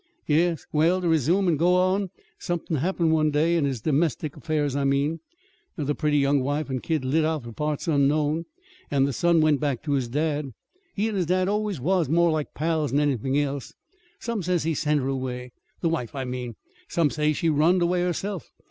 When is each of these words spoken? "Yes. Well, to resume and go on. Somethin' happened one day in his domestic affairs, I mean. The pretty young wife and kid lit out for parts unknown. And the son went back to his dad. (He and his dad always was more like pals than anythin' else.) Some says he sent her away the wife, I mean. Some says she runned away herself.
"Yes. 0.25 0.65
Well, 0.73 0.99
to 0.99 1.07
resume 1.07 1.47
and 1.47 1.59
go 1.59 1.75
on. 1.75 2.09
Somethin' 2.39 2.77
happened 2.77 3.13
one 3.13 3.29
day 3.29 3.55
in 3.55 3.65
his 3.65 3.81
domestic 3.81 4.35
affairs, 4.35 4.75
I 4.75 4.83
mean. 4.83 5.19
The 5.75 5.93
pretty 5.93 6.17
young 6.17 6.39
wife 6.39 6.71
and 6.71 6.81
kid 6.81 7.05
lit 7.05 7.23
out 7.23 7.43
for 7.43 7.51
parts 7.51 7.87
unknown. 7.87 8.45
And 8.89 9.05
the 9.07 9.13
son 9.13 9.41
went 9.41 9.59
back 9.59 9.83
to 9.83 9.91
his 9.91 10.07
dad. 10.09 10.53
(He 10.95 11.07
and 11.07 11.15
his 11.15 11.27
dad 11.27 11.47
always 11.47 11.79
was 11.79 12.09
more 12.09 12.31
like 12.31 12.55
pals 12.55 12.89
than 12.89 12.99
anythin' 12.99 13.37
else.) 13.37 13.75
Some 14.17 14.41
says 14.41 14.63
he 14.63 14.73
sent 14.73 15.01
her 15.01 15.07
away 15.07 15.51
the 15.81 15.89
wife, 15.89 16.15
I 16.15 16.25
mean. 16.25 16.55
Some 16.87 17.11
says 17.11 17.37
she 17.37 17.49
runned 17.49 17.83
away 17.83 18.01
herself. 18.01 18.49